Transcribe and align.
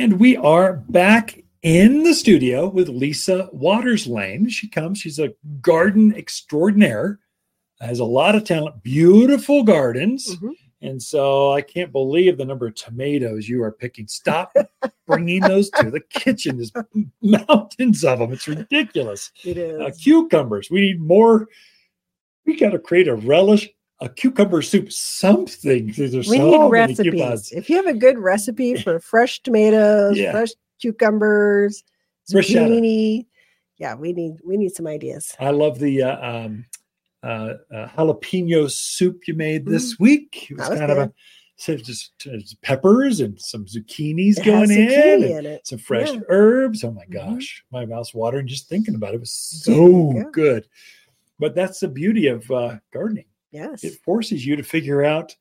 And 0.00 0.18
we 0.18 0.34
are 0.38 0.76
back 0.88 1.44
in 1.60 2.04
the 2.04 2.14
studio 2.14 2.70
with 2.70 2.88
Lisa 2.88 3.50
Watters 3.52 4.06
Lain. 4.06 4.48
She 4.48 4.66
comes, 4.66 4.98
she's 4.98 5.18
a 5.18 5.34
garden 5.60 6.14
extraordinaire, 6.16 7.18
has 7.82 7.98
a 7.98 8.04
lot 8.06 8.34
of 8.34 8.44
talent, 8.44 8.82
beautiful 8.82 9.62
gardens. 9.62 10.36
Mhm. 10.36 10.52
And 10.80 11.02
so 11.02 11.52
I 11.52 11.60
can't 11.60 11.92
believe 11.92 12.38
the 12.38 12.46
number 12.46 12.66
of 12.66 12.76
tomatoes 12.76 13.46
you 13.46 13.62
are 13.62 13.72
picking. 13.72 14.08
Stop 14.08 14.54
bringing 15.06 15.42
those 15.42 15.68
to 15.72 15.90
the 15.90 16.00
kitchen. 16.00 16.56
There's 16.56 16.72
mountains 17.20 18.02
of 18.02 18.20
them. 18.20 18.32
It's 18.32 18.48
ridiculous. 18.48 19.30
It 19.44 19.58
is. 19.58 19.82
Uh, 19.82 19.90
cucumbers. 20.00 20.70
We 20.70 20.80
need 20.80 21.00
more. 21.02 21.46
We 22.46 22.56
got 22.58 22.70
to 22.70 22.78
create 22.78 23.06
a 23.06 23.16
relish, 23.16 23.68
a 24.00 24.08
cucumber 24.08 24.62
soup, 24.62 24.90
something. 24.92 25.92
There's 25.96 26.14
we 26.28 26.36
so 26.38 26.50
need 26.70 26.70
recipes. 26.70 27.52
If 27.52 27.68
you 27.68 27.76
have 27.76 27.86
a 27.86 27.94
good 27.94 28.18
recipe 28.18 28.74
for 28.82 28.98
fresh 29.00 29.40
tomatoes, 29.42 30.18
Yeah. 30.18 30.32
fresh 30.32 30.50
cucumbers, 30.80 31.82
Bruschetta. 32.32 32.68
zucchini, 32.68 33.26
yeah, 33.78 33.94
we 33.94 34.12
need 34.12 34.34
we 34.44 34.56
need 34.56 34.74
some 34.74 34.86
ideas. 34.86 35.34
I 35.38 35.50
love 35.50 35.78
the 35.78 36.02
uh, 36.02 36.30
um, 36.44 36.64
uh, 37.22 37.54
uh, 37.74 37.88
jalapeno 37.88 38.70
soup 38.70 39.26
you 39.28 39.34
made 39.34 39.66
this 39.66 39.98
week. 39.98 40.46
It 40.50 40.56
was, 40.56 40.66
Mm. 40.66 40.70
Was 40.70 40.78
kind 40.78 40.92
of 40.92 40.98
a 40.98 41.12
so 41.56 41.76
just, 41.76 42.18
just 42.18 42.62
peppers 42.62 43.20
and 43.20 43.38
some 43.38 43.66
zucchinis 43.66 44.38
It 44.38 44.44
going 44.46 44.70
has 44.70 44.70
in, 44.70 45.22
in 45.24 45.46
it. 45.46 45.66
some 45.66 45.78
fresh 45.78 46.10
Yeah. 46.10 46.20
herbs. 46.30 46.82
Oh 46.84 46.90
my 46.92 47.04
Mhm. 47.04 47.10
gosh, 47.12 47.62
my 47.70 47.84
mouth's 47.84 48.14
watering 48.14 48.46
just 48.46 48.66
thinking 48.70 48.94
about 48.94 49.12
it. 49.12 49.16
It 49.16 49.20
was 49.20 49.30
so 49.32 49.74
go. 50.12 50.30
good. 50.32 50.66
But 51.38 51.54
that's 51.54 51.80
the 51.80 51.88
beauty 51.88 52.28
of 52.28 52.50
uh, 52.50 52.78
gardening. 52.92 53.24
Yes. 53.52 53.82
It 53.84 53.94
forces 54.04 54.44
you 54.46 54.56
to 54.56 54.62
figure 54.62 55.04
out. 55.04 55.34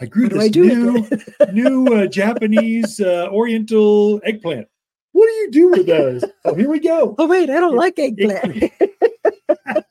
I 0.00 0.06
grew 0.06 0.24
What 0.24 0.32
this 0.32 0.44
I 0.44 0.48
new 0.60 1.08
new 1.52 1.86
uh, 1.94 2.06
Japanese 2.06 3.00
uh, 3.00 3.28
Oriental 3.30 4.20
eggplant. 4.24 4.66
What 5.12 5.26
do 5.26 5.32
you 5.32 5.50
do 5.50 5.68
with 5.70 5.86
those? 5.86 6.24
oh, 6.44 6.54
here 6.54 6.70
we 6.70 6.80
go. 6.80 7.14
oh 7.18 7.26
wait, 7.26 7.50
I 7.50 7.60
don't 7.60 7.74
It- 7.74 7.76
like 7.76 7.98
eggplant. 7.98 8.72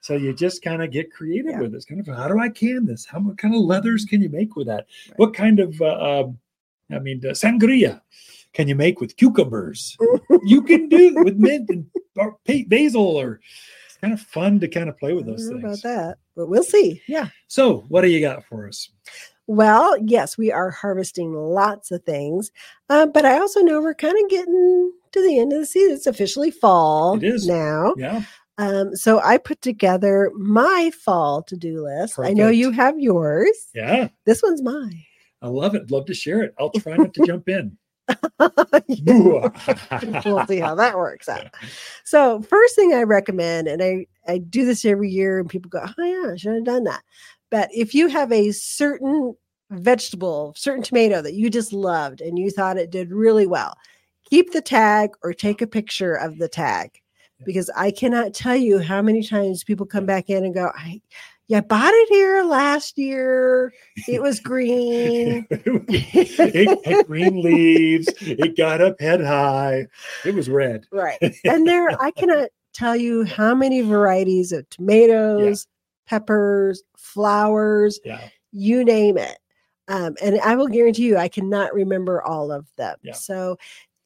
So 0.00 0.16
you 0.16 0.32
just 0.34 0.62
kind 0.62 0.82
of 0.82 0.90
get 0.90 1.12
creative 1.12 1.52
Yeah. 1.52 1.60
with 1.60 1.74
it. 1.74 1.76
It's 1.76 1.84
kind 1.84 2.00
of 2.00 2.06
how 2.08 2.26
do 2.26 2.40
I 2.40 2.48
can 2.48 2.84
this? 2.84 3.06
How 3.06 3.20
what 3.20 3.38
kind 3.38 3.54
of 3.54 3.60
leathers 3.60 4.04
can 4.04 4.20
you 4.20 4.28
make 4.28 4.56
with 4.56 4.66
that? 4.66 4.86
Right. 5.08 5.18
What 5.18 5.32
kind 5.32 5.60
of 5.60 5.80
uh, 5.80 6.22
um, 6.24 6.38
I 6.90 6.98
mean 6.98 7.20
sangria 7.20 8.00
can 8.52 8.66
you 8.66 8.74
make 8.74 9.00
with 9.00 9.16
cucumbers? 9.16 9.96
you 10.44 10.62
can 10.62 10.88
do 10.88 11.14
with 11.22 11.36
mint 11.36 11.70
and 11.70 11.86
basil 12.68 13.16
or 13.16 13.40
kind 14.02 14.12
of 14.14 14.20
fun 14.20 14.58
to 14.60 14.68
kind 14.68 14.88
of 14.88 14.98
play 14.98 15.12
with 15.12 15.26
those 15.26 15.46
things. 15.48 15.62
about 15.62 15.82
that, 15.82 16.18
but 16.36 16.48
we'll 16.48 16.64
see. 16.64 17.00
Yeah. 17.08 17.28
So 17.48 17.84
what 17.88 18.02
do 18.02 18.08
you 18.10 18.20
got 18.20 18.44
for 18.44 18.66
us? 18.68 18.90
Well, 19.46 19.96
yes, 19.98 20.38
we 20.38 20.50
are 20.52 20.70
harvesting 20.70 21.34
lots 21.34 21.90
of 21.90 22.02
things, 22.04 22.50
uh, 22.88 23.06
but 23.06 23.24
I 23.26 23.38
also 23.38 23.60
know 23.60 23.80
we're 23.80 23.94
kind 23.94 24.16
of 24.22 24.30
getting 24.30 24.92
to 25.12 25.22
the 25.22 25.38
end 25.38 25.52
of 25.52 25.58
the 25.60 25.66
season. 25.66 25.94
It's 25.96 26.06
officially 26.06 26.50
fall 26.50 27.16
It 27.16 27.24
is. 27.24 27.46
now. 27.46 27.94
Yeah. 27.96 28.22
Um, 28.58 28.94
so 28.94 29.20
I 29.20 29.38
put 29.38 29.60
together 29.60 30.30
my 30.36 30.90
fall 31.04 31.42
to 31.44 31.56
do 31.56 31.82
list. 31.84 32.18
I 32.18 32.32
know 32.32 32.48
you 32.48 32.70
have 32.70 32.98
yours. 32.98 33.50
Yeah. 33.74 34.08
This 34.26 34.42
one's 34.42 34.62
mine. 34.62 35.02
I 35.40 35.48
love 35.48 35.74
it. 35.74 35.90
Love 35.90 36.06
to 36.06 36.14
share 36.14 36.42
it. 36.42 36.54
I'll 36.58 36.70
try 36.70 36.96
not 36.96 37.12
to 37.14 37.22
jump 37.26 37.48
in. 37.48 37.76
we'll 40.24 40.46
see 40.46 40.60
how 40.60 40.74
that 40.74 40.94
works 40.96 41.28
out. 41.28 41.46
So, 42.04 42.42
first 42.42 42.76
thing 42.76 42.92
I 42.92 43.04
recommend, 43.04 43.68
and 43.68 43.82
I, 43.82 44.06
I 44.26 44.38
do 44.38 44.66
this 44.66 44.84
every 44.84 45.08
year, 45.08 45.38
and 45.38 45.48
people 45.48 45.70
go, 45.70 45.84
Oh, 45.98 46.04
yeah, 46.04 46.32
I 46.32 46.36
should 46.36 46.54
have 46.54 46.64
done 46.64 46.84
that. 46.84 47.02
But 47.50 47.70
if 47.72 47.94
you 47.94 48.08
have 48.08 48.32
a 48.32 48.50
certain 48.52 49.34
vegetable, 49.70 50.52
certain 50.56 50.82
tomato 50.82 51.22
that 51.22 51.34
you 51.34 51.48
just 51.48 51.72
loved 51.72 52.20
and 52.20 52.38
you 52.38 52.50
thought 52.50 52.76
it 52.76 52.90
did 52.90 53.12
really 53.12 53.46
well, 53.46 53.74
keep 54.28 54.52
the 54.52 54.60
tag 54.60 55.10
or 55.22 55.32
take 55.32 55.62
a 55.62 55.66
picture 55.66 56.14
of 56.14 56.38
the 56.38 56.48
tag. 56.48 56.90
Because 57.44 57.70
I 57.76 57.90
cannot 57.90 58.34
tell 58.34 58.56
you 58.56 58.78
how 58.78 59.02
many 59.02 59.22
times 59.26 59.64
people 59.64 59.84
come 59.86 60.06
back 60.06 60.30
in 60.30 60.44
and 60.44 60.54
go, 60.54 60.70
I, 60.76 61.00
yeah, 61.52 61.58
I 61.58 61.60
bought 61.60 61.92
it 61.92 62.08
here 62.08 62.42
last 62.44 62.96
year. 62.96 63.74
It 64.08 64.22
was 64.22 64.40
green. 64.40 65.46
it 65.50 66.86
had 66.86 67.06
green 67.06 67.42
leaves. 67.42 68.08
It 68.22 68.56
got 68.56 68.80
up 68.80 68.98
head 68.98 69.20
high. 69.20 69.86
It 70.24 70.34
was 70.34 70.48
red. 70.48 70.86
Right. 70.90 71.18
And 71.44 71.68
there, 71.68 71.90
I 72.02 72.10
cannot 72.10 72.48
tell 72.72 72.96
you 72.96 73.24
how 73.26 73.54
many 73.54 73.82
varieties 73.82 74.52
of 74.52 74.66
tomatoes, 74.70 75.66
peppers, 76.06 76.82
flowers, 76.96 78.00
Yeah. 78.02 78.26
you 78.52 78.82
name 78.82 79.18
it. 79.18 79.36
Um, 79.88 80.16
and 80.22 80.40
I 80.40 80.56
will 80.56 80.68
guarantee 80.68 81.02
you, 81.02 81.18
I 81.18 81.28
cannot 81.28 81.74
remember 81.74 82.22
all 82.22 82.50
of 82.50 82.66
them. 82.78 82.96
Yeah. 83.02 83.12
So 83.12 83.58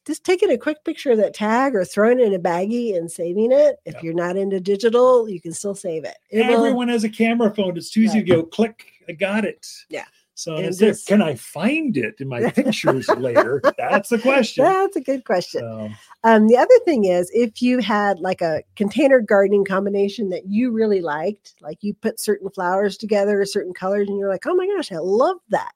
just 0.07 0.23
taking 0.23 0.49
a 0.49 0.57
quick 0.57 0.83
picture 0.83 1.11
of 1.11 1.17
that 1.19 1.33
tag 1.35 1.75
or 1.75 1.85
throwing 1.85 2.19
it 2.19 2.27
in 2.27 2.33
a 2.33 2.39
baggie 2.39 2.95
and 2.97 3.11
saving 3.11 3.51
it. 3.51 3.75
If 3.85 4.01
you're 4.01 4.13
not 4.13 4.37
into 4.37 4.59
digital, 4.59 5.29
you 5.29 5.39
can 5.41 5.53
still 5.53 5.75
save 5.75 6.03
it. 6.05 6.17
It 6.31 6.47
will- 6.47 6.55
Everyone 6.65 6.87
has 6.87 7.03
a 7.03 7.09
camera 7.09 7.53
phone. 7.53 7.77
It's 7.77 7.89
too 7.91 8.01
easy 8.01 8.23
to 8.23 8.25
go 8.25 8.43
click. 8.43 8.85
I 9.07 9.11
got 9.11 9.45
it. 9.45 9.67
Yeah. 9.89 10.05
So 10.33 10.55
And 10.57 10.67
it's 10.67 10.77
there. 10.77 10.91
just- 10.91 11.07
can 11.07 11.21
I 11.21 11.33
find 11.33 11.97
it 11.97 12.15
in 12.21 12.27
my 12.27 12.51
pictures 12.51 13.07
later? 13.17 13.59
That's 13.77 14.09
the 14.09 14.19
question. 14.19 14.63
That's 14.65 14.95
a 14.95 15.01
good 15.01 15.25
question. 15.25 15.61
So, 15.61 15.89
Um, 16.23 16.47
the 16.47 16.57
other 16.57 16.77
thing 16.85 17.05
is, 17.05 17.31
if 17.33 17.59
you 17.61 17.79
had 17.79 18.19
like 18.19 18.41
a 18.41 18.61
container 18.75 19.19
gardening 19.19 19.65
combination 19.65 20.29
that 20.29 20.45
you 20.47 20.71
really 20.71 21.01
liked, 21.01 21.55
like 21.61 21.79
you 21.81 21.93
put 21.95 22.19
certain 22.19 22.49
flowers 22.51 22.97
together, 22.97 23.43
certain 23.45 23.73
colors, 23.73 24.07
and 24.09 24.17
you're 24.19 24.29
like, 24.29 24.45
oh 24.45 24.53
my 24.53 24.67
gosh, 24.67 24.91
I 24.91 24.97
love 24.99 25.37
that. 25.49 25.71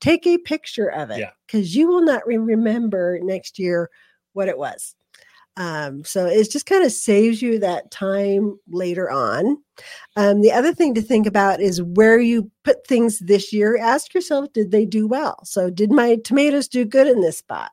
Take 0.00 0.26
a 0.26 0.38
picture 0.38 0.88
of 0.88 1.10
it 1.10 1.18
Yeah. 1.18 1.30
because 1.46 1.74
you 1.74 1.88
will 1.88 2.02
not 2.02 2.26
re- 2.26 2.36
remember 2.36 3.18
next 3.22 3.58
year 3.58 3.90
what 4.34 4.48
it 4.48 4.58
was. 4.58 4.94
Um, 5.58 6.04
so 6.04 6.26
it 6.26 6.50
just 6.50 6.66
kind 6.66 6.84
of 6.84 6.92
saves 6.92 7.40
you 7.40 7.58
that 7.60 7.90
time 7.90 8.58
later 8.68 9.10
on. 9.10 9.56
Um, 10.14 10.42
the 10.42 10.52
other 10.52 10.74
thing 10.74 10.92
to 10.94 11.00
think 11.02 11.26
about 11.26 11.60
is 11.62 11.82
where 11.82 12.18
you 12.18 12.50
put 12.62 12.86
things 12.86 13.20
this 13.20 13.54
year. 13.54 13.78
Ask 13.78 14.12
yourself, 14.12 14.52
did 14.52 14.70
they 14.70 14.84
do 14.84 15.06
well? 15.06 15.38
So, 15.44 15.70
did 15.70 15.90
my 15.90 16.16
tomatoes 16.24 16.68
do 16.68 16.84
good 16.84 17.06
in 17.06 17.22
this 17.22 17.38
spot? 17.38 17.70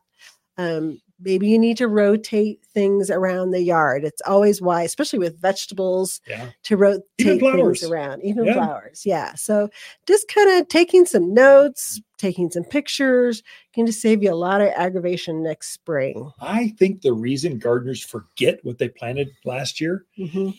Um, 0.57 1.01
maybe 1.23 1.47
you 1.47 1.57
need 1.57 1.78
to 1.78 1.88
rotate 1.88 2.59
things 2.73 3.09
around 3.09 3.51
the 3.51 3.61
yard. 3.61 4.03
It's 4.03 4.22
always 4.25 4.61
wise, 4.61 4.88
especially 4.88 5.19
with 5.19 5.39
vegetables, 5.41 6.22
yeah. 6.28 6.50
to 6.63 6.78
rotate 6.78 7.07
things 7.39 7.84
around, 7.84 8.23
even 8.23 8.45
Yeah. 8.45 8.53
flowers. 8.53 9.06
Yeah. 9.06 9.34
So 9.35 9.69
just 10.07 10.28
kind 10.28 10.59
of 10.61 10.67
taking 10.67 11.06
some 11.06 11.34
notes, 11.34 12.01
taking 12.17 12.50
some 12.51 12.63
pictures 12.63 13.44
can 13.73 13.85
just 13.85 14.01
save 14.01 14.22
you 14.23 14.31
a 14.31 14.35
lot 14.35 14.61
of 14.61 14.67
aggravation 14.75 15.44
next 15.44 15.72
spring. 15.72 16.31
I 16.39 16.69
think 16.78 17.01
the 17.01 17.13
reason 17.13 17.59
gardeners 17.59 18.03
forget 18.03 18.59
what 18.63 18.78
they 18.78 18.90
planted 18.90 19.29
last 19.45 19.79
year, 19.81 20.05
Mhm. 20.17 20.53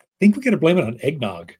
I 0.00 0.04
think 0.20 0.36
we 0.36 0.42
got 0.42 0.50
to 0.50 0.56
blame 0.56 0.78
it 0.78 0.84
on 0.84 0.98
eggnog. 1.02 1.52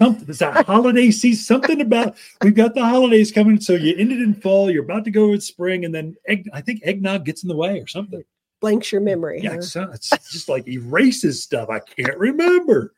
Something, 0.00 0.28
it's 0.28 0.40
a 0.40 0.62
holiday 0.64 1.10
season. 1.10 1.44
Something 1.44 1.80
about 1.80 2.16
we've 2.42 2.54
got 2.54 2.74
the 2.74 2.84
holidays 2.84 3.30
coming, 3.30 3.60
so 3.60 3.74
you 3.74 3.94
ended 3.96 4.20
in 4.20 4.34
fall. 4.34 4.70
You're 4.70 4.84
about 4.84 5.04
to 5.04 5.10
go 5.10 5.30
with 5.30 5.44
spring, 5.44 5.84
and 5.84 5.94
then 5.94 6.16
egg. 6.26 6.48
I 6.52 6.60
think 6.60 6.80
eggnog 6.82 7.24
gets 7.24 7.42
in 7.42 7.48
the 7.48 7.56
way 7.56 7.80
or 7.80 7.86
something. 7.86 8.24
Blanks 8.60 8.90
your 8.90 9.00
memory. 9.00 9.40
Yeah, 9.42 9.50
huh? 9.50 9.56
it's, 9.58 9.76
uh, 9.76 9.88
it's 9.92 10.08
just 10.32 10.48
like 10.48 10.66
erases 10.66 11.42
stuff. 11.42 11.68
I 11.68 11.80
can't 11.80 12.18
remember. 12.18 12.94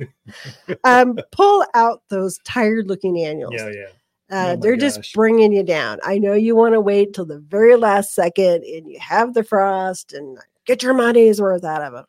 um, 0.84 1.18
pull 1.32 1.64
out 1.74 2.02
those 2.08 2.38
tired 2.44 2.88
looking 2.88 3.18
annuals. 3.24 3.54
Yeah, 3.56 3.70
yeah. 3.70 3.86
Uh, 4.30 4.54
Oh 4.56 4.56
they're 4.56 4.76
just 4.76 5.12
bringing 5.12 5.52
you 5.52 5.62
down. 5.62 5.98
I 6.04 6.18
know 6.18 6.34
you 6.34 6.54
want 6.54 6.74
to 6.74 6.80
wait 6.80 7.14
till 7.14 7.24
the 7.24 7.40
very 7.40 7.76
last 7.76 8.14
second 8.14 8.62
and 8.64 8.88
you 8.88 8.98
have 9.00 9.34
the 9.34 9.42
frost 9.42 10.12
and 10.12 10.38
get 10.66 10.82
your 10.84 10.94
money's 10.94 11.40
worth 11.40 11.64
out 11.64 11.82
of 11.82 11.92
them. 11.92 12.04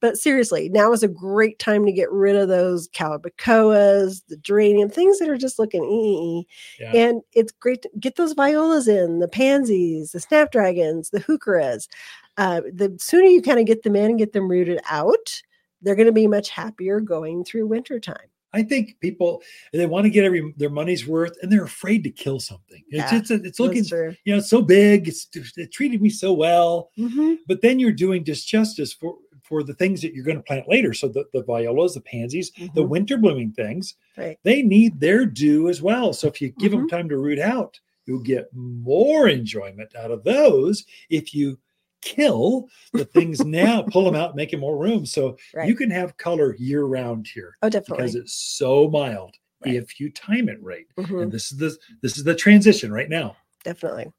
But 0.00 0.18
seriously, 0.18 0.68
now 0.68 0.92
is 0.92 1.02
a 1.02 1.08
great 1.08 1.58
time 1.58 1.86
to 1.86 1.92
get 1.92 2.10
rid 2.12 2.36
of 2.36 2.48
those 2.48 2.88
calibrachoas, 2.88 4.22
the 4.28 4.36
geranium, 4.36 4.88
things 4.90 5.18
that 5.18 5.28
are 5.28 5.38
just 5.38 5.58
looking 5.58 5.84
ee. 5.84 6.46
Yeah. 6.78 6.92
And 6.92 7.22
it's 7.32 7.52
great 7.52 7.82
to 7.82 7.90
get 7.98 8.16
those 8.16 8.34
violas 8.34 8.88
in, 8.88 9.20
the 9.20 9.28
pansies, 9.28 10.12
the 10.12 10.20
snapdragons, 10.20 11.10
the 11.10 11.20
heucheras. 11.20 11.88
Uh, 12.36 12.60
the 12.72 12.94
sooner 13.00 13.26
you 13.26 13.40
kind 13.40 13.58
of 13.58 13.66
get 13.66 13.82
them 13.82 13.96
in 13.96 14.10
and 14.10 14.18
get 14.18 14.32
them 14.34 14.48
rooted 14.50 14.80
out, 14.90 15.42
they're 15.80 15.94
going 15.96 16.06
to 16.06 16.12
be 16.12 16.26
much 16.26 16.50
happier 16.50 17.00
going 17.00 17.44
through 17.44 17.66
wintertime. 17.66 18.28
I 18.52 18.62
think 18.62 18.96
people 19.00 19.42
they 19.74 19.84
want 19.84 20.04
to 20.04 20.10
get 20.10 20.24
every 20.24 20.54
their 20.56 20.70
money's 20.70 21.06
worth, 21.06 21.36
and 21.42 21.52
they're 21.52 21.64
afraid 21.64 22.04
to 22.04 22.10
kill 22.10 22.40
something. 22.40 22.82
It's 22.88 23.12
Yeah, 23.12 23.18
it's, 23.18 23.30
it's 23.30 23.60
looking, 23.60 23.84
you 24.24 24.32
know, 24.32 24.38
it's 24.38 24.48
so 24.48 24.62
big. 24.62 25.08
It's 25.08 25.28
it 25.56 25.72
treated 25.72 26.00
me 26.00 26.08
so 26.08 26.32
well, 26.32 26.90
Mhm. 26.98 27.38
but 27.46 27.60
then 27.60 27.78
you're 27.78 27.92
doing 27.92 28.24
disjustice 28.24 28.96
for 28.98 29.16
for 29.46 29.62
the 29.62 29.74
things 29.74 30.02
that 30.02 30.12
you're 30.14 30.24
going 30.24 30.36
to 30.36 30.42
plant 30.42 30.68
later. 30.68 30.92
So 30.92 31.08
the, 31.08 31.24
the 31.32 31.42
violas, 31.42 31.94
the 31.94 32.00
pansies, 32.00 32.50
the 32.74 32.82
Mhm. 32.84 32.88
winter 32.88 33.16
blooming 33.16 33.52
things, 33.52 33.94
Right. 34.16 34.38
they 34.42 34.62
need 34.62 34.98
their 35.00 35.24
due 35.26 35.68
as 35.68 35.80
well. 35.82 36.12
So 36.12 36.26
if 36.26 36.40
you 36.40 36.50
give 36.58 36.72
them 36.72 36.88
time 36.88 37.08
to 37.08 37.18
root 37.18 37.38
out, 37.38 37.78
you'll 38.06 38.20
get 38.20 38.48
more 38.54 39.28
enjoyment 39.28 39.94
out 39.96 40.10
of 40.10 40.24
those 40.24 40.84
if 41.10 41.34
you 41.34 41.58
kill 42.02 42.68
the 42.92 43.04
things 43.04 43.44
now, 43.44 43.82
pull 43.82 44.04
them 44.04 44.14
out, 44.14 44.36
make 44.36 44.52
it 44.52 44.58
more 44.60 44.76
room. 44.76 45.04
So 45.06 45.36
Right. 45.54 45.68
you 45.68 45.74
can 45.74 45.90
have 45.90 46.16
color 46.16 46.54
year 46.56 46.84
round 46.84 47.26
here 47.26 47.56
Oh, 47.62 47.68
definitely. 47.68 48.04
because 48.04 48.14
it's 48.14 48.32
so 48.34 48.88
mild 48.88 49.34
Right. 49.64 49.74
if 49.76 49.98
you 49.98 50.10
time 50.10 50.48
it 50.48 50.62
right. 50.62 50.86
Mhm, 50.98 51.22
And 51.22 51.32
this 51.32 51.50
is 51.50 51.58
the 51.58 51.76
this 52.02 52.16
is 52.18 52.24
the 52.24 52.34
transition 52.34 52.92
right 52.92 53.08
now. 53.08 53.36
definitely. 53.64 54.12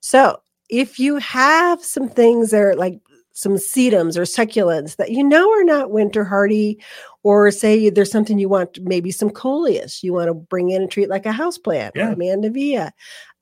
So 0.00 0.42
if 0.68 0.98
you 0.98 1.16
have 1.16 1.82
some 1.82 2.08
things 2.08 2.50
that 2.50 2.60
are 2.60 2.74
like 2.74 3.00
some 3.32 3.52
sedums 3.54 4.16
or 4.16 4.22
succulents 4.22 4.96
that 4.96 5.10
you 5.10 5.22
know 5.24 5.50
are 5.50 5.64
not 5.64 5.90
winter 5.90 6.24
hardy, 6.24 6.78
or 7.22 7.50
say 7.50 7.90
there's 7.90 8.10
something 8.10 8.38
you 8.38 8.48
want, 8.48 8.78
maybe 8.82 9.10
some 9.10 9.30
coleus 9.30 10.02
you 10.02 10.12
want 10.12 10.28
to 10.28 10.34
bring 10.34 10.70
in 10.70 10.82
and 10.82 10.90
treat 10.90 11.08
like 11.08 11.26
a 11.26 11.32
house 11.32 11.58
plant 11.58 11.94
Yeah. 11.94 12.08
or 12.08 12.12
a 12.12 12.16
mandevilla. 12.16 12.90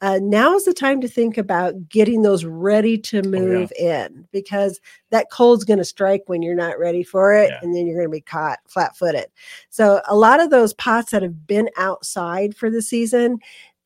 Uh, 0.00 0.20
now 0.22 0.54
is 0.54 0.64
the 0.64 0.72
time 0.72 1.00
to 1.00 1.08
think 1.08 1.36
about 1.36 1.88
getting 1.88 2.22
those 2.22 2.44
ready 2.44 2.96
to 2.96 3.20
move 3.22 3.72
in 3.76 4.28
because 4.30 4.80
that 5.10 5.28
cold's 5.32 5.64
going 5.64 5.78
to 5.78 5.84
strike 5.84 6.22
when 6.26 6.40
you're 6.40 6.54
not 6.54 6.78
ready 6.78 7.02
for 7.02 7.32
it, 7.34 7.50
Yeah. 7.50 7.58
and 7.62 7.74
then 7.74 7.86
you're 7.86 7.96
going 7.96 8.06
to 8.08 8.16
be 8.16 8.20
caught 8.20 8.60
flat-footed. 8.68 9.26
So 9.70 10.00
a 10.06 10.14
lot 10.14 10.38
of 10.40 10.50
those 10.50 10.72
pots 10.74 11.10
that 11.10 11.22
have 11.22 11.46
been 11.48 11.68
outside 11.76 12.54
for 12.56 12.70
the 12.70 12.82
season, 12.82 13.38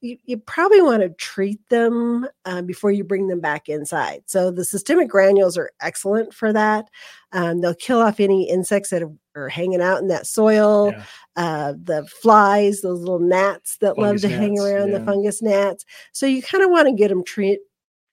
you, 0.02 0.18
you 0.24 0.36
probably 0.36 0.82
want 0.82 1.00
to 1.02 1.10
treat 1.10 1.66
them 1.68 2.26
uh, 2.44 2.60
before 2.60 2.90
you 2.90 3.04
bring 3.04 3.28
them 3.28 3.40
back 3.40 3.68
inside. 3.68 4.24
So 4.26 4.50
the 4.50 4.64
systemic 4.64 5.08
granules 5.08 5.56
are 5.56 5.70
excellent 5.80 6.34
for 6.34 6.52
that. 6.52 6.88
Um, 7.30 7.60
they'll 7.60 7.74
kill 7.74 8.00
off 8.00 8.18
any 8.18 8.50
insects 8.50 8.90
that 8.90 9.02
are, 9.02 9.12
are 9.36 9.48
hanging 9.48 9.80
out 9.80 10.00
in 10.00 10.08
that 10.08 10.26
soil. 10.26 10.90
Yeah. 10.90 11.04
Uh, 11.36 11.74
the 11.82 12.04
flies, 12.06 12.80
those 12.80 12.98
little 12.98 13.20
gnats 13.20 13.78
that 13.78 13.94
Fungus 13.94 14.24
love 14.24 14.30
to 14.30 14.36
hang 14.36 14.58
around, 14.58 14.90
yeah. 14.90 14.98
the 14.98 15.04
fungus 15.04 15.40
gnats. 15.40 15.86
So 16.10 16.26
you 16.26 16.42
kind 16.42 16.64
of 16.64 16.70
want 16.70 16.88
to 16.88 16.94
get 16.94 17.08
them 17.08 17.22
treat, 17.24 17.60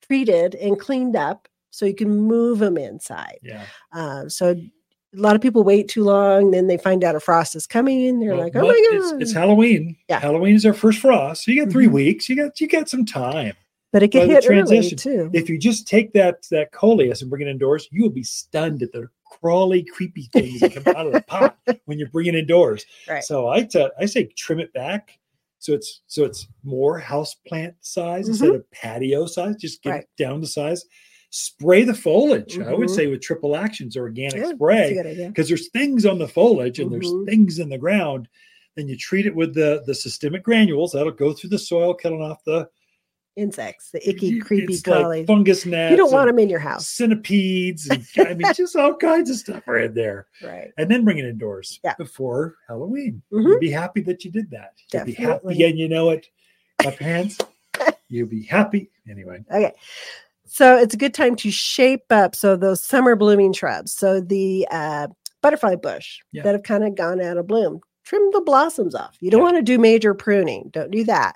treated 0.07 0.56
and 0.56 0.80
cleaned 0.80 1.15
up 1.15 1.47
so 1.71 1.85
you 1.88 1.95
can 1.95 2.15
move 2.15 2.59
them 2.59 2.77
inside. 2.77 3.39
Yeah. 3.42 3.65
Uh, 3.92 4.30
so 4.30 4.56
a 5.13 5.17
lot 5.19 5.35
of 5.35 5.41
people 5.41 5.63
wait 5.63 5.88
too 5.88 6.03
long, 6.03 6.51
then 6.51 6.67
they 6.67 6.77
find 6.77 7.03
out 7.03 7.15
a 7.15 7.19
frost 7.19 7.56
is 7.56 7.65
coming, 7.65 8.07
and 8.07 8.21
they're 8.21 8.35
Well, 8.35 8.44
like, 8.44 8.56
"Oh 8.56 8.61
my 8.67 8.73
it's, 8.77 9.11
god!" 9.11 9.21
it's 9.21 9.33
Halloween. 9.33 9.95
Yeah. 10.07 10.19
Halloween 10.19 10.56
is 10.56 10.65
our 10.65 10.73
first 10.73 11.00
frost. 11.00 11.44
So 11.45 11.51
you 11.51 11.63
got 11.65 11.71
3 11.71 11.88
Mhm. 11.88 11.91
weeks. 11.91 12.29
You 12.29 12.35
got 12.35 12.59
you 12.61 12.67
got 12.67 12.89
some 12.89 13.06
time. 13.06 13.53
but 13.91 14.03
it 14.03 14.11
can 14.11 14.29
hit 14.29 14.45
early 14.47 14.61
transition, 14.61 14.97
too. 15.00 15.31
If 15.33 15.50
you 15.50 15.57
just 15.57 15.88
take 15.88 16.13
that 16.13 16.44
that 16.51 16.71
coleus 16.71 17.21
and 17.21 17.29
bring 17.29 17.47
it 17.47 17.50
indoors, 17.50 17.88
you 17.91 18.03
will 18.03 18.11
be 18.11 18.21
stunned 18.23 18.83
at 18.83 18.91
the 18.91 19.09
crawly, 19.25 19.81
creepy 19.83 20.29
things 20.31 20.59
that 20.59 20.73
come 20.75 20.95
out 20.95 21.07
of 21.07 21.13
the 21.13 21.21
pot 21.21 21.57
when 21.85 21.97
you're 21.97 22.09
bringing 22.09 22.35
it 22.35 22.39
indoors. 22.39 22.85
Right. 23.09 23.23
So 23.23 23.47
I 23.47 23.67
I 24.00 24.06
say 24.06 24.25
trim 24.38 24.59
it 24.59 24.71
back 24.73 25.17
so 25.57 25.73
it's 25.73 26.01
so 26.06 26.23
it's 26.23 26.47
more 26.63 27.00
house 27.00 27.33
plant 27.47 27.73
size 27.81 28.27
instead 28.29 28.50
of 28.51 28.69
patio 28.71 29.25
size. 29.25 29.56
Just 29.56 29.81
get 29.81 29.89
Mm-hmm. 29.89 29.95
Right. 29.95 30.03
it 30.03 30.23
down 30.23 30.41
to 30.41 30.47
size. 30.47 30.85
Spray 31.31 31.83
the 31.83 31.93
foliage. 31.93 32.57
I 32.59 32.73
would 32.73 32.89
Mhm. 32.89 32.95
say 32.95 33.07
with 33.07 33.21
triple 33.21 33.55
actions 33.55 33.95
organic 33.95 34.35
Yeah, 34.35 34.51
spray 34.53 35.27
because 35.27 35.47
there's 35.47 35.69
things 35.69 36.05
on 36.05 36.17
the 36.17 36.27
foliage 36.27 36.79
and 36.79 36.89
Mhm. 36.89 36.93
there's 36.93 37.25
things 37.27 37.59
in 37.59 37.69
the 37.69 37.77
ground. 37.77 38.27
Then 38.75 38.87
you 38.87 38.97
treat 38.97 39.25
it 39.27 39.35
with 39.35 39.53
the 39.53 39.83
the 39.85 39.93
systemic 39.93 40.41
granules 40.43 40.93
that'll 40.93 41.11
go 41.11 41.31
through 41.33 41.51
the 41.51 41.59
soil, 41.59 41.93
killing 41.93 42.21
off 42.21 42.43
the 42.45 42.67
Insects, 43.35 43.91
the 43.91 44.09
icky, 44.09 44.39
creepy, 44.39 44.73
it's 44.73 44.85
like 44.85 45.25
fungus 45.27 45.65
gnats. 45.65 45.91
you 45.91 45.97
don't 45.97 46.11
want 46.11 46.27
them 46.27 46.39
in 46.39 46.49
your 46.49 46.59
house, 46.59 46.89
Centipedes 46.89 47.87
and 47.89 48.03
I 48.27 48.33
mean 48.33 48.51
just 48.53 48.75
all 48.75 48.95
kinds 48.95 49.29
of 49.29 49.37
stuff 49.37 49.63
are 49.67 49.77
in 49.77 49.93
there. 49.93 50.27
right? 50.43 50.71
And 50.77 50.89
then 50.89 51.05
bring 51.05 51.19
it 51.19 51.25
indoors 51.25 51.79
Yeah. 51.83 51.93
before 51.95 52.55
Halloween. 52.67 53.21
Mhm. 53.31 53.43
You'll 53.47 53.59
be 53.59 53.69
happy 53.71 54.01
that 54.01 54.25
you 54.25 54.31
did 54.31 54.49
that. 54.51 54.73
You'll 54.91 55.05
be 55.05 55.13
happy 55.13 55.63
and 55.63 55.77
you 55.77 55.87
know 55.87 56.09
it. 56.09 56.27
Clap 56.79 56.95
hands. 56.97 57.37
You'll 58.09 58.27
be 58.27 58.41
happy. 58.43 58.89
Anyway. 59.09 59.43
Okay. 59.49 59.73
So 60.49 60.77
it's 60.77 60.93
a 60.93 60.97
good 60.97 61.13
time 61.13 61.35
to 61.37 61.51
shape 61.51 62.05
up. 62.11 62.35
So 62.35 62.55
those 62.55 62.83
summer 62.83 63.15
blooming 63.15 63.53
shrubs. 63.53 63.93
So 63.93 64.19
the 64.19 64.67
uh, 64.71 65.07
butterfly 65.41 65.75
bush 65.75 66.19
Yeah. 66.31 66.43
that 66.43 66.53
have 66.53 66.63
kind 66.63 66.83
of 66.83 66.95
gone 66.95 67.21
out 67.21 67.37
of 67.37 67.47
bloom. 67.47 67.79
Trim 68.03 68.21
the 68.33 68.41
blossoms 68.41 68.95
off. 68.95 69.15
You 69.21 69.29
don't 69.29 69.39
Yeah. 69.41 69.45
want 69.45 69.57
to 69.57 69.61
do 69.61 69.77
major 69.77 70.13
pruning. 70.15 70.69
Don't 70.73 70.89
do 70.91 71.03
that. 71.05 71.35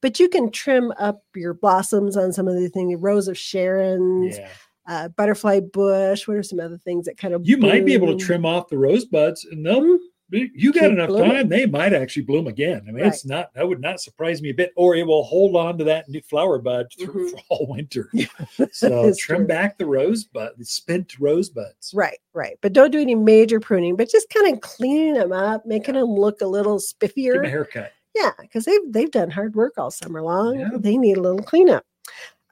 But 0.00 0.18
you 0.18 0.28
can 0.28 0.50
trim 0.50 0.92
up 0.98 1.22
your 1.34 1.52
blossoms 1.54 2.16
on 2.16 2.32
some 2.32 2.48
of 2.48 2.54
the 2.54 2.68
things. 2.68 2.98
Rose 2.98 3.28
of 3.28 3.36
Sharon's, 3.36 4.38
Yeah. 4.38 4.48
uh, 4.88 5.08
butterfly 5.08 5.60
bush. 5.60 6.26
What 6.26 6.38
are 6.38 6.42
some 6.42 6.60
other 6.60 6.78
things 6.78 7.04
that 7.04 7.18
kind 7.18 7.34
of 7.34 7.46
You 7.46 7.58
might 7.58 7.84
be 7.84 7.92
able 7.94 8.16
to 8.16 8.24
trim 8.24 8.46
off 8.46 8.68
the 8.68 8.78
rosebuds 8.78 9.44
and 9.44 9.64
they'll 9.66 9.82
Mhm. 9.82 9.98
You 10.54 10.72
got 10.72 10.90
enough 10.90 11.08
blooming. 11.08 11.30
time, 11.32 11.48
they 11.48 11.66
might 11.66 11.92
actually 11.92 12.22
bloom 12.22 12.46
again. 12.46 12.82
I 12.88 12.92
mean, 12.92 13.04
Right. 13.04 13.12
it's 13.12 13.24
not 13.24 13.52
that 13.54 13.66
would 13.68 13.80
not 13.80 14.00
surprise 14.00 14.40
me 14.42 14.50
a 14.50 14.54
bit, 14.54 14.72
or 14.76 14.94
it 14.96 15.06
will 15.06 15.22
hold 15.24 15.56
on 15.56 15.78
to 15.78 15.84
that 15.84 16.08
new 16.08 16.20
flower 16.22 16.58
bud 16.58 16.86
through 16.98 17.32
Mhm. 17.34 17.40
all 17.48 17.66
winter. 17.68 18.10
So 18.72 19.12
trim 19.18 19.40
true. 19.40 19.46
back 19.46 19.78
the 19.78 19.86
rosebud, 19.86 20.52
the 20.58 20.64
spent 20.64 21.18
rosebuds. 21.18 21.92
Right, 21.94 22.18
right. 22.32 22.56
But 22.60 22.72
don't 22.72 22.90
do 22.90 23.00
any 23.00 23.14
major 23.14 23.60
pruning, 23.60 23.96
but 23.96 24.08
just 24.10 24.28
kind 24.30 24.52
of 24.52 24.60
cleaning 24.60 25.14
them 25.14 25.32
up, 25.32 25.64
making 25.66 25.94
them 25.94 26.06
look 26.10 26.40
a 26.40 26.46
little 26.46 26.78
Give 27.00 27.12
spiffier. 27.14 27.34
them 27.34 27.44
a 27.44 27.48
haircut. 27.50 27.92
Yeah, 28.14 28.30
because 28.40 28.64
they've 28.64 28.80
they've 28.90 29.10
done 29.10 29.30
hard 29.30 29.54
work 29.56 29.72
all 29.76 29.90
summer 29.90 30.22
long. 30.22 30.58
Yeah. 30.60 30.70
They 30.78 30.96
need 30.96 31.16
a 31.16 31.20
little 31.20 31.42
cleanup. 31.42 31.84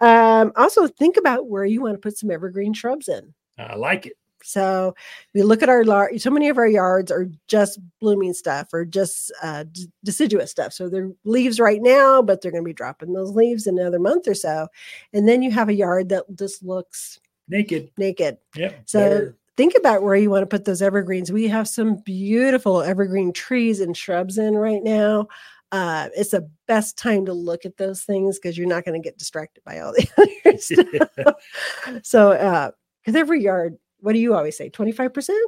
Um, 0.00 0.52
also, 0.56 0.86
think 0.88 1.16
about 1.16 1.46
where 1.48 1.64
you 1.64 1.80
want 1.80 1.94
to 1.94 1.98
put 1.98 2.18
some 2.18 2.30
evergreen 2.30 2.72
shrubs 2.72 3.08
in. 3.08 3.32
I 3.58 3.76
like 3.76 4.06
it. 4.06 4.14
So 4.44 4.94
we 5.34 5.42
look 5.42 5.62
at 5.62 5.68
our 5.68 5.84
lar- 5.84 6.16
so 6.18 6.30
many 6.30 6.48
of 6.48 6.58
our 6.58 6.66
yards 6.68 7.10
are 7.10 7.28
just 7.48 7.78
blooming 8.00 8.32
stuff 8.34 8.68
or 8.72 8.84
just 8.84 9.32
uh, 9.42 9.64
d- 9.72 9.88
deciduous 10.04 10.50
stuff. 10.50 10.72
So 10.72 10.88
they're 10.88 11.10
leaves 11.24 11.60
right 11.60 11.80
now, 11.82 12.22
but 12.22 12.40
they're 12.40 12.50
going 12.52 12.64
to 12.64 12.68
be 12.68 12.72
dropping 12.72 13.12
those 13.12 13.30
leaves 13.30 13.66
in 13.66 13.78
another 13.78 13.98
month 14.00 14.26
or 14.28 14.34
so. 14.34 14.68
And 15.12 15.28
then 15.28 15.42
you 15.42 15.50
have 15.50 15.68
a 15.68 15.74
yard 15.74 16.08
that 16.10 16.24
just 16.36 16.62
looks 16.62 17.18
Naked. 17.48 17.90
naked. 17.98 18.38
Yep. 18.56 18.82
So 18.86 18.98
better. 19.00 19.36
think 19.56 19.74
about 19.76 20.02
where 20.02 20.16
you 20.16 20.30
want 20.30 20.42
to 20.42 20.46
put 20.46 20.64
those 20.64 20.82
evergreens. 20.82 21.30
We 21.32 21.48
have 21.48 21.68
some 21.68 21.96
beautiful 21.96 22.82
evergreen 22.82 23.32
trees 23.32 23.80
and 23.80 23.96
shrubs 23.96 24.38
in 24.38 24.54
right 24.54 24.82
now. 24.82 25.26
Uh, 25.72 26.08
it's 26.14 26.32
the 26.32 26.48
best 26.68 26.98
time 26.98 27.24
to 27.24 27.32
look 27.32 27.64
at 27.64 27.78
those 27.78 28.02
things 28.02 28.38
because 28.38 28.58
you're 28.58 28.66
not 28.68 28.84
going 28.84 29.00
to 29.00 29.04
get 29.06 29.16
distracted 29.18 29.64
by 29.64 29.78
all 29.80 29.92
the 29.92 30.06
other 30.46 30.58
stuff. 30.58 32.02
So, 32.02 32.32
uh, 32.32 32.70
because 33.02 33.16
every 33.18 33.42
yard, 33.42 33.78
what 34.02 34.12
do 34.12 34.18
you 34.18 34.34
always 34.34 34.56
say, 34.56 34.68
twenty 34.68 34.92
five 34.92 35.14
percent 35.14 35.38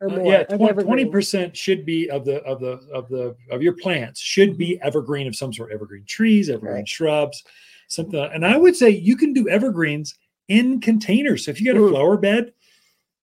or 0.00 0.10
Uh, 0.10 0.16
more? 0.16 0.32
yeah, 0.32 0.40
of 0.40 0.48
twenty 0.48 0.70
evergreen? 0.70 1.10
percent 1.10 1.56
should 1.56 1.84
be 1.84 2.08
of 2.10 2.24
the 2.24 2.36
of 2.44 2.60
the 2.60 2.80
of 2.92 3.08
the 3.08 3.36
of 3.50 3.62
your 3.62 3.74
plants 3.74 4.20
should 4.20 4.56
be 4.56 4.80
evergreen 4.80 5.26
of 5.26 5.36
some 5.36 5.52
sort, 5.52 5.72
evergreen 5.72 6.04
trees, 6.06 6.48
evergreen 6.48 6.74
Right. 6.76 6.88
shrubs, 6.88 7.42
something. 7.88 8.18
And 8.32 8.46
I 8.46 8.56
would 8.56 8.76
say 8.76 8.88
you 8.90 9.16
can 9.16 9.32
do 9.32 9.48
evergreens 9.48 10.14
in 10.48 10.80
containers. 10.80 11.44
So 11.44 11.50
if 11.50 11.60
you 11.60 11.72
got 11.72 11.80
a 11.80 11.88
flower 11.88 12.16
bed, 12.16 12.52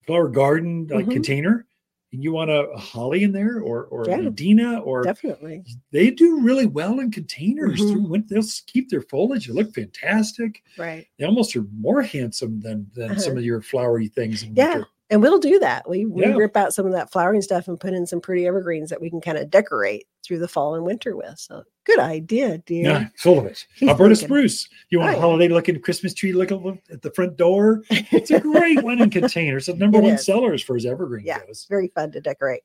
flower 0.05 0.27
garden 0.29 0.87
like 0.87 1.07
Mhm. 1.07 1.11
container, 1.11 1.65
and 2.13 2.23
you 2.23 2.31
want 2.31 2.49
a, 2.49 2.61
a 2.69 2.77
holly 2.79 3.23
in 3.23 3.31
there 3.31 3.59
or 3.59 3.85
or 3.85 4.05
Yeah. 4.07 4.19
an 4.19 4.79
or 4.79 5.03
Definitely. 5.03 5.63
they 5.91 6.09
do 6.11 6.41
really 6.41 6.65
well 6.65 6.99
in 6.99 7.11
containers. 7.11 7.79
Mhm. 7.79 7.91
Through 7.91 8.01
winter. 8.07 8.35
They'll 8.35 8.43
keep 8.67 8.89
their 8.89 9.01
foliage. 9.01 9.47
They 9.47 9.53
look 9.53 9.73
fantastic. 9.73 10.63
Right. 10.77 11.05
They 11.19 11.25
almost 11.25 11.55
are 11.55 11.65
more 11.77 12.01
handsome 12.01 12.61
than 12.61 12.87
than 12.95 13.19
some 13.19 13.31
Uh-huh. 13.31 13.39
of 13.39 13.45
your 13.45 13.61
flowery 13.61 14.07
things. 14.07 14.43
In 14.43 14.55
Yeah. 14.55 14.73
winter. 14.75 14.87
And 15.09 15.21
we'll 15.21 15.39
do 15.39 15.57
that. 15.59 15.89
We, 15.89 16.05
we 16.05 16.23
Yeah. 16.23 16.35
rip 16.35 16.57
out 16.57 16.73
some 16.73 16.85
of 16.85 16.91
that 16.91 17.09
flowering 17.11 17.41
stuff 17.41 17.69
and 17.69 17.79
put 17.79 17.93
in 17.93 18.05
some 18.05 18.19
pretty 18.19 18.45
evergreens 18.45 18.89
that 18.89 18.99
we 18.99 19.09
can 19.09 19.21
kind 19.21 19.37
of 19.37 19.49
decorate 19.49 20.05
through 20.21 20.39
the 20.39 20.49
fall 20.49 20.75
and 20.75 20.83
winter 20.85 21.15
with. 21.15 21.35
So 21.39 21.63
good 21.87 21.99
idea, 21.99 22.57
dear. 22.59 22.83
Yeah, 22.83 23.07
full 23.17 23.39
of 23.39 23.45
it. 23.47 23.65
He's 23.75 23.89
Alberta 23.89 24.13
thinking. 24.15 24.27
spruce. 24.27 24.69
You 24.89 24.99
want 24.99 25.15
a 25.17 25.19
holiday 25.19 25.47
looking 25.47 25.79
Christmas 25.81 26.13
tree 26.13 26.33
looking 26.33 26.79
at 26.91 27.01
the 27.01 27.09
front 27.11 27.37
door? 27.37 27.81
It's 27.89 28.29
a 28.29 28.39
great 28.39 28.83
one 28.83 29.01
in 29.01 29.09
containers. 29.09 29.65
The 29.67 29.73
number 29.75 29.97
It 29.99 30.03
one 30.03 30.13
is. 30.13 30.25
seller 30.25 30.53
as 30.53 30.61
far 30.61 30.75
as 30.75 30.85
evergreen 30.85 31.25
Yeah. 31.25 31.39
goes. 31.45 31.65
very 31.69 31.87
fun 31.87 32.11
to 32.11 32.21
decorate. 32.21 32.61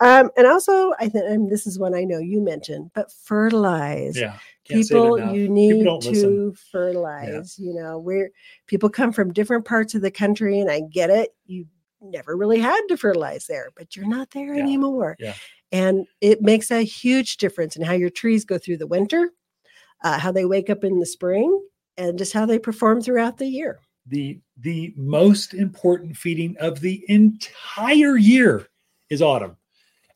Um, 0.00 0.30
and 0.36 0.46
also, 0.46 0.92
I 0.98 1.08
think, 1.08 1.50
this 1.50 1.66
is 1.66 1.78
one 1.78 1.94
I 1.94 2.02
know 2.04 2.18
you 2.18 2.40
mentioned, 2.40 2.90
but 2.94 3.12
fertilize. 3.12 4.18
Yeah. 4.18 4.38
Can't 4.66 4.84
say 4.86 4.94
it 4.96 4.98
people, 4.98 5.34
you 5.34 5.48
need 5.48 5.84
don't 5.84 6.00
to 6.02 6.10
listen. 6.10 6.54
fertilize. 6.72 7.58
You 7.58 7.74
know, 7.74 7.98
where 7.98 8.30
people 8.66 8.88
come 8.88 9.12
from 9.12 9.32
different 9.32 9.64
parts 9.66 9.94
of 9.94 10.00
the 10.00 10.10
country, 10.10 10.58
and 10.60 10.70
I 10.70 10.80
get 10.80 11.10
it. 11.10 11.34
You 11.46 11.66
never 12.00 12.36
really 12.36 12.60
had 12.60 12.80
to 12.88 12.96
fertilize 12.96 13.46
there, 13.46 13.70
but 13.76 13.94
you're 13.96 14.08
not 14.08 14.30
there 14.30 14.54
Yeah. 14.54 14.62
anymore. 14.62 15.16
Yeah. 15.18 15.34
And 15.74 16.06
it 16.20 16.40
makes 16.40 16.70
a 16.70 16.84
huge 16.84 17.36
difference 17.36 17.74
in 17.74 17.82
how 17.82 17.94
your 17.94 18.08
trees 18.08 18.44
go 18.44 18.58
through 18.58 18.76
the 18.76 18.86
winter, 18.86 19.32
uh, 20.04 20.20
how 20.20 20.30
they 20.30 20.44
wake 20.44 20.70
up 20.70 20.84
in 20.84 21.00
the 21.00 21.06
spring, 21.06 21.66
and 21.96 22.16
just 22.16 22.32
how 22.32 22.46
they 22.46 22.60
perform 22.60 23.00
throughout 23.00 23.38
the 23.38 23.48
year. 23.48 23.80
The 24.06 24.38
the 24.56 24.94
most 24.96 25.52
important 25.52 26.16
feeding 26.16 26.56
of 26.60 26.78
the 26.78 27.04
entire 27.08 28.16
year 28.16 28.68
is 29.10 29.20
autumn. 29.20 29.56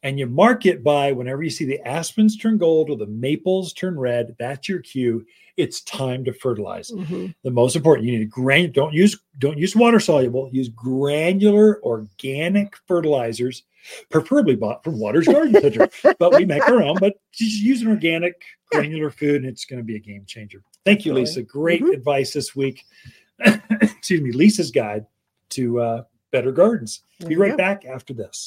And 0.05 0.19
you 0.19 0.27
mark 0.27 0.65
it 0.65 0.85
by 0.85 1.11
whenever 1.13 1.43
you 1.43 1.51
see 1.51 1.65
the 1.65 1.81
aspens 1.87 2.37
turn 2.37 2.57
gold 2.57 2.89
or 2.89 2.97
the 2.97 3.07
maples 3.09 3.73
turn 3.73 3.99
red, 3.99 4.37
that's 4.39 4.69
your 4.69 4.79
cue. 4.79 5.25
It's 5.57 5.81
time 5.81 6.25
to 6.25 6.33
fertilize. 6.33 6.91
Mhm. 6.93 7.35
the 7.43 7.51
most 7.51 7.75
important 7.75 8.07
you 8.07 8.13
need 8.13 8.19
to 8.25 8.25
gran 8.27 8.71
don't 8.71 8.95
use 8.95 9.19
don't 9.39 9.59
use 9.59 9.75
water 9.75 9.99
soluble 9.99 10.49
use 10.53 10.69
granular 10.69 11.83
organic 11.85 12.75
fertilizers 12.87 13.65
preferably 14.11 14.55
bought 14.55 14.85
from 14.85 14.99
watters 15.01 15.27
garden 15.27 15.55
center 15.61 15.89
but 16.19 16.33
we 16.37 16.45
make 16.45 16.67
our 16.69 16.83
own 16.83 16.97
but 17.01 17.15
just 17.33 17.61
use 17.61 17.83
an 17.83 17.89
organic 17.89 18.41
granular 18.71 19.11
food 19.11 19.37
and 19.43 19.47
it's 19.47 19.65
going 19.65 19.79
to 19.81 19.85
be 19.85 19.97
a 19.97 20.01
game 20.01 20.25
changer 20.27 20.63
thank 20.85 21.05
you 21.05 21.13
lisa 21.13 21.43
great 21.43 21.83
Mhm. 21.83 21.95
advice 21.95 22.33
this 22.33 22.55
week 22.55 22.85
excuse 23.81 24.21
me 24.21 24.33
lisa's 24.33 24.71
guide 24.71 25.07
to 25.51 25.81
uh, 25.81 26.03
better 26.31 26.53
gardens 26.53 27.03
be 27.27 27.37
right 27.37 27.57
back 27.57 27.85
after 27.85 28.13
this 28.15 28.47